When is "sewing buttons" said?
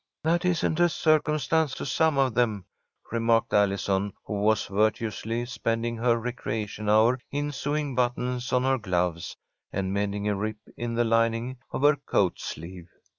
7.51-8.51